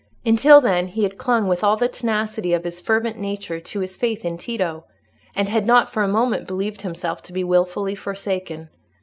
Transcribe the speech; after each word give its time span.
Until 0.25 0.61
then 0.61 0.87
he 0.87 1.03
had 1.03 1.19
clung 1.19 1.47
with 1.47 1.63
all 1.63 1.77
the 1.77 1.87
tenacity 1.87 2.53
of 2.53 2.63
his 2.63 2.81
fervent 2.81 3.19
nature 3.19 3.59
to 3.59 3.79
his 3.81 3.95
faith 3.95 4.25
in 4.25 4.35
Tito, 4.35 4.85
and 5.35 5.47
had 5.47 5.67
not 5.67 5.91
for 5.91 6.01
a 6.01 6.07
moment 6.07 6.47
believed 6.47 6.81
himself 6.81 7.21
to 7.21 7.31
be 7.31 7.43
wilfully 7.43 7.93
forsaken. 7.93 8.69